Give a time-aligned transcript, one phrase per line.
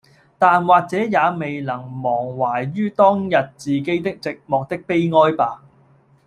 [0.39, 5.59] 但或者也還未能忘懷于當日自己的寂寞的悲哀罷，